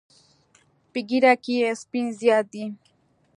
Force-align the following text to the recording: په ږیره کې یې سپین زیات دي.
په 0.91 0.99
ږیره 1.09 1.33
کې 1.43 1.53
یې 1.61 1.69
سپین 1.81 2.07
زیات 2.19 2.45
دي. 2.53 2.65